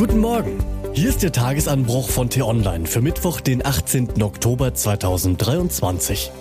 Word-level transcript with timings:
Guten 0.00 0.20
Morgen. 0.20 0.56
Hier 0.94 1.10
ist 1.10 1.22
der 1.22 1.30
Tagesanbruch 1.30 2.08
von 2.08 2.30
T-Online 2.30 2.86
für 2.86 3.02
Mittwoch, 3.02 3.42
den 3.42 3.62
18. 3.62 4.22
Oktober 4.22 4.72
2023. 4.72 6.32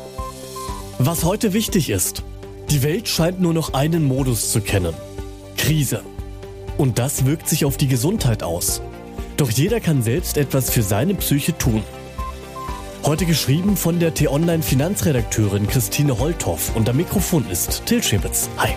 Was 0.97 1.25
heute 1.25 1.51
wichtig 1.51 1.89
ist. 1.89 2.23
Die 2.69 2.83
Welt 2.83 3.09
scheint 3.09 3.41
nur 3.41 3.53
noch 3.53 3.73
einen 3.73 4.05
Modus 4.05 4.53
zu 4.53 4.61
kennen. 4.61 4.93
Krise. 5.57 6.03
Und 6.77 6.99
das 6.99 7.25
wirkt 7.25 7.49
sich 7.49 7.65
auf 7.65 7.75
die 7.75 7.89
Gesundheit 7.89 8.43
aus. 8.43 8.81
Doch 9.35 9.51
jeder 9.51 9.81
kann 9.81 10.03
selbst 10.03 10.37
etwas 10.37 10.69
für 10.69 10.81
seine 10.81 11.15
Psyche 11.15 11.57
tun. 11.57 11.83
Heute 13.03 13.25
geschrieben 13.25 13.75
von 13.75 13.99
der 13.99 14.13
T-Online 14.13 14.63
Finanzredakteurin 14.63 15.67
Christine 15.67 16.17
Holthoff 16.17 16.73
und 16.77 16.87
am 16.87 16.95
Mikrofon 16.95 17.45
ist 17.51 17.85
Till 17.85 18.01
Schibitz. 18.01 18.47
Hi. 18.55 18.69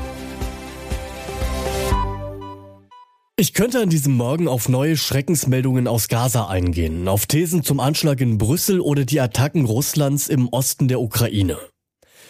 Ich 3.43 3.55
könnte 3.55 3.81
an 3.81 3.91
diesem 3.91 4.13
Morgen 4.13 4.47
auf 4.47 4.69
neue 4.69 4.97
Schreckensmeldungen 4.97 5.89
aus 5.89 6.07
Gaza 6.07 6.47
eingehen, 6.47 7.09
auf 7.09 7.27
Thesen 7.27 7.65
zum 7.65 7.81
Anschlag 7.81 8.21
in 8.21 8.39
Brüssel 8.39 8.81
oder 8.81 9.05
die 9.05 9.19
Attacken 9.19 9.65
Russlands 9.65 10.29
im 10.29 10.49
Osten 10.51 10.87
der 10.87 11.01
Ukraine. 11.01 11.59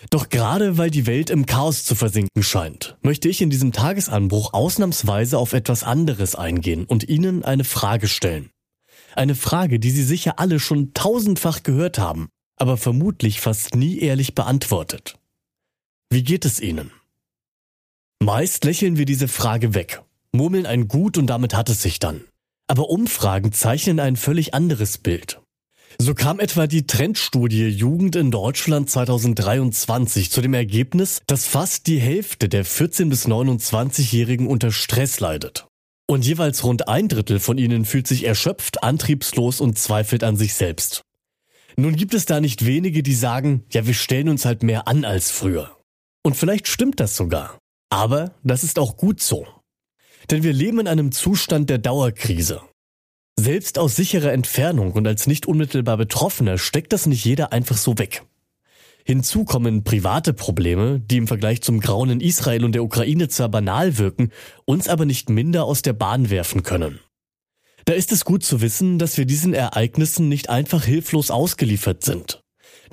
Doch 0.08 0.30
gerade 0.30 0.78
weil 0.78 0.90
die 0.90 1.06
Welt 1.06 1.28
im 1.28 1.44
Chaos 1.44 1.84
zu 1.84 1.94
versinken 1.96 2.42
scheint, 2.42 2.96
möchte 3.02 3.28
ich 3.28 3.42
in 3.42 3.50
diesem 3.50 3.72
Tagesanbruch 3.72 4.54
ausnahmsweise 4.54 5.36
auf 5.36 5.52
etwas 5.52 5.84
anderes 5.84 6.34
eingehen 6.34 6.86
und 6.86 7.06
Ihnen 7.06 7.44
eine 7.44 7.64
Frage 7.64 8.08
stellen. 8.08 8.48
Eine 9.14 9.34
Frage, 9.34 9.78
die 9.78 9.90
Sie 9.90 10.04
sicher 10.04 10.38
alle 10.38 10.60
schon 10.60 10.94
tausendfach 10.94 11.62
gehört 11.62 11.98
haben, 11.98 12.30
aber 12.56 12.78
vermutlich 12.78 13.42
fast 13.42 13.74
nie 13.74 13.98
ehrlich 13.98 14.34
beantwortet. 14.34 15.18
Wie 16.08 16.24
geht 16.24 16.46
es 16.46 16.58
Ihnen? 16.58 16.90
Meist 18.18 18.64
lächeln 18.64 18.96
wir 18.96 19.04
diese 19.04 19.28
Frage 19.28 19.74
weg 19.74 20.02
murmeln 20.32 20.66
ein 20.66 20.88
Gut 20.88 21.18
und 21.18 21.26
damit 21.26 21.54
hat 21.54 21.68
es 21.68 21.82
sich 21.82 21.98
dann. 21.98 22.24
Aber 22.68 22.88
Umfragen 22.90 23.52
zeichnen 23.52 24.00
ein 24.00 24.16
völlig 24.16 24.54
anderes 24.54 24.98
Bild. 24.98 25.40
So 25.98 26.14
kam 26.14 26.40
etwa 26.40 26.66
die 26.66 26.86
Trendstudie 26.86 27.68
Jugend 27.68 28.16
in 28.16 28.30
Deutschland 28.30 28.88
2023 28.88 30.30
zu 30.30 30.40
dem 30.40 30.54
Ergebnis, 30.54 31.20
dass 31.26 31.46
fast 31.46 31.86
die 31.86 32.00
Hälfte 32.00 32.48
der 32.48 32.64
14 32.64 33.08
bis 33.10 33.26
29-Jährigen 33.26 34.46
unter 34.46 34.72
Stress 34.72 35.20
leidet. 35.20 35.66
Und 36.08 36.26
jeweils 36.26 36.64
rund 36.64 36.88
ein 36.88 37.08
Drittel 37.08 37.40
von 37.40 37.58
ihnen 37.58 37.84
fühlt 37.84 38.06
sich 38.06 38.24
erschöpft, 38.24 38.82
antriebslos 38.82 39.60
und 39.60 39.78
zweifelt 39.78 40.24
an 40.24 40.36
sich 40.36 40.54
selbst. 40.54 41.02
Nun 41.76 41.96
gibt 41.96 42.14
es 42.14 42.26
da 42.26 42.40
nicht 42.40 42.66
wenige, 42.66 43.02
die 43.02 43.14
sagen, 43.14 43.64
ja, 43.70 43.86
wir 43.86 43.94
stellen 43.94 44.28
uns 44.28 44.44
halt 44.44 44.62
mehr 44.62 44.88
an 44.88 45.04
als 45.04 45.30
früher. 45.30 45.76
Und 46.22 46.36
vielleicht 46.36 46.68
stimmt 46.68 47.00
das 47.00 47.16
sogar. 47.16 47.58
Aber 47.90 48.34
das 48.42 48.64
ist 48.64 48.78
auch 48.78 48.96
gut 48.96 49.20
so. 49.20 49.46
Denn 50.30 50.42
wir 50.42 50.52
leben 50.52 50.80
in 50.80 50.88
einem 50.88 51.12
Zustand 51.12 51.70
der 51.70 51.78
Dauerkrise. 51.78 52.60
Selbst 53.38 53.78
aus 53.78 53.96
sicherer 53.96 54.32
Entfernung 54.32 54.92
und 54.92 55.06
als 55.06 55.26
nicht 55.26 55.46
unmittelbar 55.46 55.96
Betroffener 55.96 56.58
steckt 56.58 56.92
das 56.92 57.06
nicht 57.06 57.24
jeder 57.24 57.52
einfach 57.52 57.76
so 57.76 57.98
weg. 57.98 58.22
Hinzu 59.04 59.44
kommen 59.44 59.82
private 59.82 60.32
Probleme, 60.32 61.00
die 61.00 61.16
im 61.16 61.26
Vergleich 61.26 61.60
zum 61.60 61.80
Grauen 61.80 62.10
in 62.10 62.20
Israel 62.20 62.64
und 62.64 62.72
der 62.72 62.84
Ukraine 62.84 63.28
zwar 63.28 63.48
banal 63.48 63.98
wirken, 63.98 64.30
uns 64.64 64.88
aber 64.88 65.06
nicht 65.06 65.28
minder 65.28 65.64
aus 65.64 65.82
der 65.82 65.92
Bahn 65.92 66.30
werfen 66.30 66.62
können. 66.62 67.00
Da 67.84 67.94
ist 67.94 68.12
es 68.12 68.24
gut 68.24 68.44
zu 68.44 68.60
wissen, 68.60 69.00
dass 69.00 69.18
wir 69.18 69.24
diesen 69.24 69.54
Ereignissen 69.54 70.28
nicht 70.28 70.50
einfach 70.50 70.84
hilflos 70.84 71.32
ausgeliefert 71.32 72.04
sind. 72.04 72.44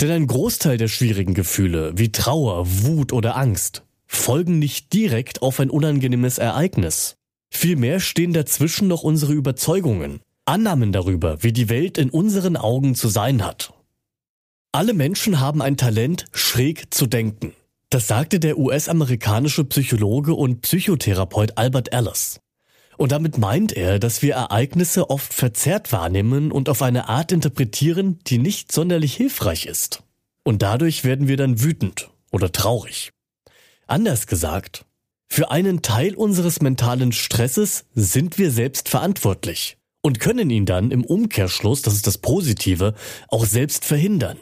Denn 0.01 0.09
ein 0.09 0.25
Großteil 0.25 0.77
der 0.77 0.87
schwierigen 0.87 1.35
Gefühle, 1.35 1.91
wie 1.95 2.11
Trauer, 2.11 2.65
Wut 2.83 3.13
oder 3.13 3.35
Angst, 3.35 3.83
folgen 4.07 4.57
nicht 4.57 4.93
direkt 4.93 5.43
auf 5.43 5.59
ein 5.59 5.69
unangenehmes 5.69 6.39
Ereignis. 6.39 7.18
Vielmehr 7.49 7.99
stehen 7.99 8.33
dazwischen 8.33 8.87
noch 8.87 9.03
unsere 9.03 9.33
Überzeugungen, 9.33 10.21
Annahmen 10.45 10.91
darüber, 10.91 11.43
wie 11.43 11.53
die 11.53 11.69
Welt 11.69 11.97
in 11.97 12.09
unseren 12.09 12.57
Augen 12.57 12.95
zu 12.95 13.07
sein 13.07 13.45
hat. 13.45 13.73
Alle 14.71 14.93
Menschen 14.93 15.39
haben 15.39 15.61
ein 15.61 15.77
Talent, 15.77 16.25
schräg 16.31 16.93
zu 16.93 17.07
denken. 17.07 17.53
Das 17.89 18.07
sagte 18.07 18.39
der 18.39 18.57
US-amerikanische 18.59 19.65
Psychologe 19.65 20.33
und 20.33 20.61
Psychotherapeut 20.61 21.57
Albert 21.57 21.91
Ellis. 21.91 22.39
Und 22.97 23.11
damit 23.11 23.37
meint 23.37 23.71
er, 23.71 23.97
dass 23.97 24.21
wir 24.21 24.35
Ereignisse 24.35 25.09
oft 25.09 25.33
verzerrt 25.33 25.91
wahrnehmen 25.91 26.51
und 26.51 26.69
auf 26.69 26.81
eine 26.81 27.09
Art 27.09 27.31
interpretieren, 27.31 28.19
die 28.27 28.37
nicht 28.37 28.71
sonderlich 28.71 29.15
hilfreich 29.15 29.65
ist. 29.65 30.03
Und 30.43 30.61
dadurch 30.61 31.03
werden 31.03 31.27
wir 31.27 31.37
dann 31.37 31.61
wütend 31.63 32.09
oder 32.31 32.51
traurig. 32.51 33.11
Anders 33.87 34.27
gesagt, 34.27 34.85
für 35.31 35.51
einen 35.51 35.81
Teil 35.81 36.15
unseres 36.15 36.61
mentalen 36.61 37.11
Stresses 37.11 37.85
sind 37.93 38.37
wir 38.37 38.51
selbst 38.51 38.89
verantwortlich 38.89 39.77
und 40.01 40.19
können 40.19 40.49
ihn 40.49 40.65
dann 40.65 40.91
im 40.91 41.03
Umkehrschluss, 41.03 41.81
das 41.81 41.93
ist 41.93 42.07
das 42.07 42.17
Positive, 42.17 42.95
auch 43.27 43.45
selbst 43.45 43.85
verhindern. 43.85 44.37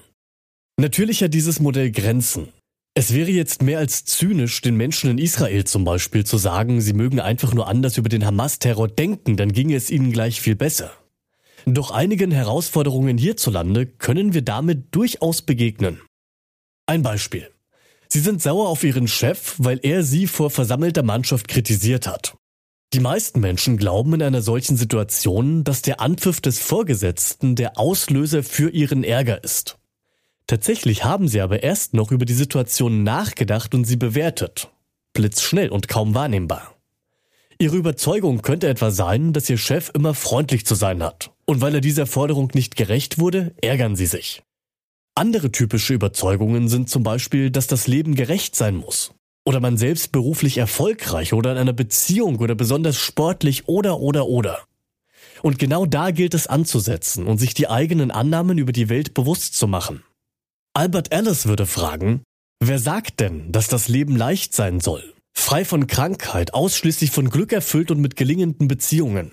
Natürlich 0.79 1.23
hat 1.23 1.33
dieses 1.33 1.59
Modell 1.59 1.91
Grenzen. 1.91 2.49
Es 2.93 3.13
wäre 3.13 3.29
jetzt 3.29 3.61
mehr 3.61 3.79
als 3.79 4.05
zynisch, 4.05 4.61
den 4.61 4.75
Menschen 4.75 5.11
in 5.11 5.17
Israel 5.17 5.65
zum 5.65 5.83
Beispiel 5.83 6.25
zu 6.25 6.37
sagen, 6.37 6.81
sie 6.81 6.93
mögen 6.93 7.19
einfach 7.19 7.53
nur 7.53 7.67
anders 7.67 7.97
über 7.97 8.09
den 8.09 8.25
Hamas-Terror 8.25 8.87
denken, 8.87 9.37
dann 9.37 9.51
ginge 9.51 9.75
es 9.75 9.91
ihnen 9.91 10.11
gleich 10.11 10.41
viel 10.41 10.55
besser. 10.55 10.91
Doch 11.65 11.91
einigen 11.91 12.31
Herausforderungen 12.31 13.17
hierzulande 13.17 13.85
können 13.85 14.33
wir 14.33 14.41
damit 14.41 14.95
durchaus 14.95 15.41
begegnen. 15.41 16.01
Ein 16.87 17.03
Beispiel. 17.03 17.51
Sie 18.09 18.19
sind 18.19 18.41
sauer 18.41 18.69
auf 18.69 18.83
ihren 18.83 19.07
Chef, 19.07 19.55
weil 19.57 19.79
er 19.83 20.03
sie 20.03 20.27
vor 20.27 20.49
versammelter 20.49 21.03
Mannschaft 21.03 21.47
kritisiert 21.47 22.07
hat. 22.07 22.35
Die 22.93 23.01
meisten 23.01 23.41
Menschen 23.41 23.77
glauben 23.77 24.13
in 24.13 24.21
einer 24.21 24.41
solchen 24.41 24.77
Situation, 24.77 25.65
dass 25.65 25.81
der 25.81 25.99
Anpfiff 25.99 26.39
des 26.39 26.59
Vorgesetzten 26.59 27.55
der 27.55 27.77
Auslöser 27.77 28.43
für 28.43 28.69
ihren 28.69 29.03
Ärger 29.03 29.43
ist. 29.43 29.77
Tatsächlich 30.47 31.03
haben 31.03 31.27
sie 31.27 31.41
aber 31.41 31.63
erst 31.63 31.93
noch 31.93 32.11
über 32.11 32.23
die 32.23 32.33
Situation 32.33 33.03
nachgedacht 33.03 33.75
und 33.75 33.83
sie 33.83 33.97
bewertet. 33.97 34.69
Blitzschnell 35.11 35.69
und 35.69 35.89
kaum 35.89 36.15
wahrnehmbar. 36.15 36.75
Ihre 37.59 37.75
Überzeugung 37.75 38.41
könnte 38.41 38.69
etwa 38.69 38.91
sein, 38.91 39.33
dass 39.33 39.49
ihr 39.49 39.57
Chef 39.57 39.91
immer 39.93 40.13
freundlich 40.13 40.65
zu 40.65 40.75
sein 40.75 41.03
hat. 41.03 41.31
Und 41.45 41.59
weil 41.59 41.75
er 41.75 41.81
dieser 41.81 42.05
Forderung 42.05 42.51
nicht 42.53 42.77
gerecht 42.77 43.19
wurde, 43.19 43.53
ärgern 43.61 43.95
sie 43.95 44.05
sich. 44.05 44.43
Andere 45.17 45.51
typische 45.51 45.95
Überzeugungen 45.95 46.67
sind 46.67 46.91
zum 46.91 47.01
Beispiel, 47.01 47.49
dass 47.49 47.65
das 47.65 47.87
Leben 47.87 48.13
gerecht 48.13 48.55
sein 48.55 48.75
muss. 48.75 49.15
Oder 49.45 49.59
man 49.59 49.75
selbst 49.75 50.11
beruflich 50.11 50.59
erfolgreich 50.59 51.33
oder 51.33 51.53
in 51.53 51.57
einer 51.57 51.73
Beziehung 51.73 52.37
oder 52.37 52.53
besonders 52.53 52.97
sportlich 52.97 53.67
oder 53.67 53.99
oder 53.99 54.27
oder. 54.27 54.63
Und 55.41 55.57
genau 55.57 55.87
da 55.87 56.11
gilt 56.11 56.35
es 56.35 56.45
anzusetzen 56.45 57.25
und 57.25 57.39
sich 57.39 57.55
die 57.55 57.67
eigenen 57.67 58.11
Annahmen 58.11 58.59
über 58.59 58.71
die 58.71 58.89
Welt 58.89 59.15
bewusst 59.15 59.55
zu 59.55 59.67
machen. 59.67 60.03
Albert 60.75 61.11
Ellis 61.11 61.47
würde 61.47 61.65
fragen, 61.65 62.21
wer 62.59 62.77
sagt 62.77 63.19
denn, 63.19 63.51
dass 63.51 63.67
das 63.67 63.87
Leben 63.87 64.15
leicht 64.15 64.53
sein 64.53 64.79
soll? 64.79 65.15
Frei 65.33 65.65
von 65.65 65.87
Krankheit, 65.87 66.53
ausschließlich 66.53 67.09
von 67.09 67.31
Glück 67.31 67.53
erfüllt 67.53 67.89
und 67.89 68.01
mit 68.01 68.17
gelingenden 68.17 68.67
Beziehungen. 68.67 69.31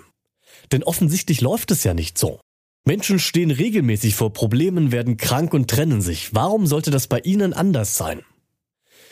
Denn 0.72 0.82
offensichtlich 0.82 1.42
läuft 1.42 1.70
es 1.72 1.84
ja 1.84 1.92
nicht 1.92 2.16
so. 2.16 2.40
Menschen 2.86 3.18
stehen 3.18 3.50
regelmäßig 3.50 4.14
vor 4.14 4.32
Problemen, 4.32 4.92
werden 4.92 5.16
krank 5.16 5.54
und 5.54 5.70
trennen 5.70 6.02
sich. 6.02 6.34
Warum 6.34 6.66
sollte 6.66 6.90
das 6.90 7.06
bei 7.06 7.20
ihnen 7.20 7.54
anders 7.54 7.96
sein? 7.96 8.20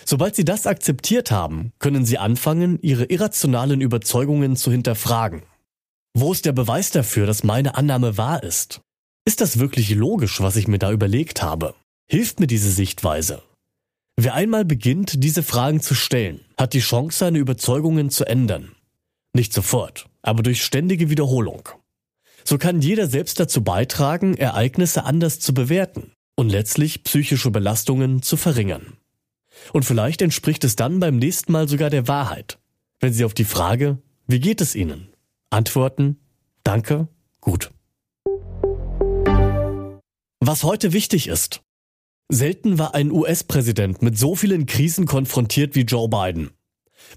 Sobald 0.04 0.36
sie 0.36 0.44
das 0.44 0.66
akzeptiert 0.66 1.30
haben, 1.30 1.72
können 1.78 2.04
sie 2.04 2.18
anfangen, 2.18 2.78
ihre 2.82 3.04
irrationalen 3.04 3.80
Überzeugungen 3.80 4.56
zu 4.56 4.70
hinterfragen. 4.70 5.42
Wo 6.12 6.32
ist 6.32 6.44
der 6.44 6.52
Beweis 6.52 6.90
dafür, 6.90 7.26
dass 7.26 7.44
meine 7.44 7.74
Annahme 7.76 8.18
wahr 8.18 8.42
ist? 8.42 8.82
Ist 9.24 9.40
das 9.40 9.58
wirklich 9.58 9.94
logisch, 9.94 10.40
was 10.40 10.56
ich 10.56 10.68
mir 10.68 10.78
da 10.78 10.92
überlegt 10.92 11.42
habe? 11.42 11.74
Hilft 12.08 12.40
mir 12.40 12.48
diese 12.48 12.70
Sichtweise? 12.70 13.42
Wer 14.16 14.34
einmal 14.34 14.66
beginnt, 14.66 15.24
diese 15.24 15.42
Fragen 15.42 15.80
zu 15.80 15.94
stellen, 15.94 16.40
hat 16.58 16.74
die 16.74 16.80
Chance, 16.80 17.18
seine 17.18 17.38
Überzeugungen 17.38 18.10
zu 18.10 18.26
ändern. 18.26 18.72
Nicht 19.32 19.54
sofort, 19.54 20.10
aber 20.20 20.42
durch 20.42 20.62
ständige 20.62 21.08
Wiederholung. 21.08 21.70
So 22.44 22.58
kann 22.58 22.80
jeder 22.80 23.06
selbst 23.06 23.38
dazu 23.40 23.62
beitragen, 23.62 24.36
Ereignisse 24.36 25.04
anders 25.04 25.40
zu 25.40 25.54
bewerten 25.54 26.12
und 26.36 26.50
letztlich 26.50 27.04
psychische 27.04 27.50
Belastungen 27.50 28.22
zu 28.22 28.36
verringern. 28.36 28.94
Und 29.72 29.84
vielleicht 29.84 30.22
entspricht 30.22 30.64
es 30.64 30.76
dann 30.76 31.00
beim 31.00 31.18
nächsten 31.18 31.52
Mal 31.52 31.68
sogar 31.68 31.90
der 31.90 32.08
Wahrheit, 32.08 32.58
wenn 33.00 33.12
Sie 33.12 33.24
auf 33.24 33.34
die 33.34 33.44
Frage, 33.44 33.98
wie 34.26 34.40
geht 34.40 34.60
es 34.60 34.74
Ihnen? 34.74 35.08
Antworten, 35.50 36.18
danke, 36.64 37.08
gut. 37.40 37.70
Was 40.40 40.64
heute 40.64 40.92
wichtig 40.92 41.28
ist. 41.28 41.62
Selten 42.28 42.78
war 42.78 42.94
ein 42.94 43.12
US-Präsident 43.12 44.00
mit 44.00 44.18
so 44.18 44.34
vielen 44.34 44.66
Krisen 44.66 45.06
konfrontiert 45.06 45.74
wie 45.74 45.82
Joe 45.82 46.08
Biden. 46.08 46.50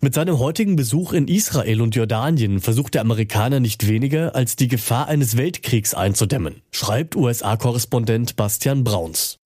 Mit 0.01 0.13
seinem 0.13 0.39
heutigen 0.39 0.75
Besuch 0.75 1.13
in 1.13 1.27
Israel 1.27 1.81
und 1.81 1.95
Jordanien 1.95 2.59
versucht 2.59 2.93
der 2.93 3.01
Amerikaner 3.01 3.59
nicht 3.59 3.87
weniger, 3.87 4.35
als 4.35 4.55
die 4.55 4.67
Gefahr 4.67 5.07
eines 5.07 5.37
Weltkriegs 5.37 5.93
einzudämmen, 5.93 6.61
schreibt 6.71 7.15
USA-Korrespondent 7.15 8.35
Bastian 8.35 8.83
Brauns. 8.83 9.39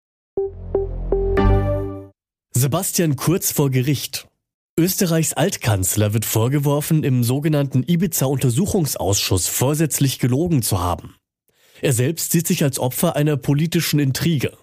Sebastian 2.53 3.15
Kurz 3.15 3.51
vor 3.51 3.69
Gericht. 3.69 4.27
Österreichs 4.77 5.33
Altkanzler 5.33 6.13
wird 6.13 6.25
vorgeworfen, 6.25 7.03
im 7.03 7.23
sogenannten 7.23 7.83
Ibiza-Untersuchungsausschuss 7.83 9.47
vorsätzlich 9.47 10.19
gelogen 10.19 10.61
zu 10.61 10.79
haben. 10.79 11.15
Er 11.81 11.93
selbst 11.93 12.31
sieht 12.31 12.47
sich 12.47 12.63
als 12.63 12.79
Opfer 12.79 13.15
einer 13.15 13.37
politischen 13.37 13.99
Intrige. 13.99 14.57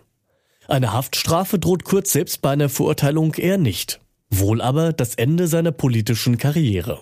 Eine 0.69 0.93
Haftstrafe 0.93 1.59
droht 1.59 1.85
Kurz 1.85 2.13
selbst 2.13 2.43
bei 2.43 2.51
einer 2.51 2.69
Verurteilung 2.69 3.35
eher 3.35 3.59
nicht. 3.59 4.01
Wohl 4.31 4.61
aber 4.61 4.93
das 4.93 5.15
Ende 5.15 5.47
seiner 5.47 5.73
politischen 5.73 6.39
Karriere. 6.39 7.01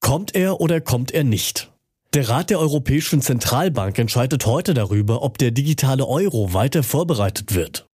Kommt 0.00 0.34
er 0.34 0.60
oder 0.60 0.80
kommt 0.80 1.10
er 1.12 1.24
nicht? 1.24 1.70
Der 2.14 2.28
Rat 2.28 2.50
der 2.50 2.58
Europäischen 2.58 3.22
Zentralbank 3.22 3.98
entscheidet 3.98 4.44
heute 4.44 4.74
darüber, 4.74 5.22
ob 5.22 5.38
der 5.38 5.50
digitale 5.50 6.06
Euro 6.06 6.52
weiter 6.52 6.82
vorbereitet 6.82 7.54
wird. 7.54 7.86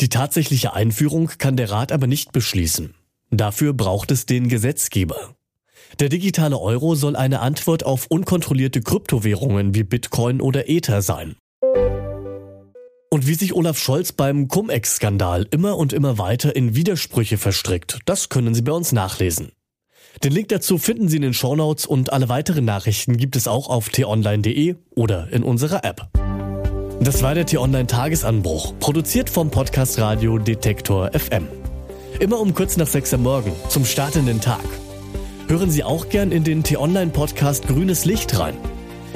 Die 0.00 0.10
tatsächliche 0.10 0.74
Einführung 0.74 1.30
kann 1.38 1.56
der 1.56 1.70
Rat 1.70 1.92
aber 1.92 2.06
nicht 2.06 2.32
beschließen. 2.32 2.94
Dafür 3.30 3.72
braucht 3.72 4.10
es 4.10 4.26
den 4.26 4.48
Gesetzgeber. 4.48 5.34
Der 5.98 6.08
digitale 6.08 6.58
Euro 6.58 6.94
soll 6.94 7.16
eine 7.16 7.40
Antwort 7.40 7.84
auf 7.84 8.06
unkontrollierte 8.08 8.82
Kryptowährungen 8.82 9.74
wie 9.74 9.84
Bitcoin 9.84 10.40
oder 10.40 10.68
Ether 10.68 11.00
sein. 11.00 11.36
Und 13.12 13.26
wie 13.26 13.34
sich 13.34 13.54
Olaf 13.54 13.76
Scholz 13.76 14.12
beim 14.12 14.46
Cum-Ex-Skandal 14.46 15.48
immer 15.50 15.76
und 15.76 15.92
immer 15.92 16.16
weiter 16.18 16.54
in 16.54 16.76
Widersprüche 16.76 17.38
verstrickt, 17.38 17.98
das 18.04 18.28
können 18.28 18.54
Sie 18.54 18.62
bei 18.62 18.70
uns 18.70 18.92
nachlesen. 18.92 19.50
Den 20.22 20.32
Link 20.32 20.48
dazu 20.48 20.78
finden 20.78 21.08
Sie 21.08 21.16
in 21.16 21.22
den 21.22 21.34
Shownotes 21.34 21.86
und 21.86 22.12
alle 22.12 22.28
weiteren 22.28 22.64
Nachrichten 22.64 23.16
gibt 23.16 23.34
es 23.34 23.48
auch 23.48 23.68
auf 23.68 23.88
t-online.de 23.88 24.76
oder 24.94 25.28
in 25.32 25.42
unserer 25.42 25.84
App. 25.84 26.08
Das 27.00 27.20
war 27.24 27.34
der 27.34 27.46
T-Online 27.46 27.88
Tagesanbruch, 27.88 28.74
produziert 28.78 29.28
vom 29.28 29.50
Podcast 29.50 29.98
Radio 29.98 30.38
Detektor 30.38 31.10
FM. 31.12 31.48
Immer 32.20 32.38
um 32.38 32.54
kurz 32.54 32.76
nach 32.76 32.86
sechs 32.86 33.12
am 33.12 33.24
Morgen, 33.24 33.50
zum 33.70 33.84
Start 33.84 34.14
in 34.14 34.26
den 34.26 34.40
Tag. 34.40 34.64
Hören 35.48 35.72
Sie 35.72 35.82
auch 35.82 36.10
gern 36.10 36.30
in 36.30 36.44
den 36.44 36.62
T-Online 36.62 37.10
Podcast 37.10 37.66
Grünes 37.66 38.04
Licht 38.04 38.38
rein. 38.38 38.54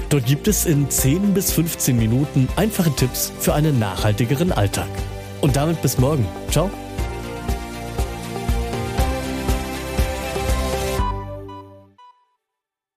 Dort 0.09 0.27
gibt 0.27 0.49
es 0.49 0.67
in 0.67 0.89
10 0.91 1.35
bis 1.35 1.53
15 1.53 1.97
Minuten 1.97 2.49
einfache 2.57 2.95
Tipps 2.95 3.33
für 3.39 3.55
einen 3.55 3.79
nachhaltigeren 3.79 4.53
Alltag. 4.53 4.89
Und 5.41 5.57
damit 5.57 5.83
bis 5.83 5.99
morgen. 5.99 6.27
Ciao. 6.51 6.71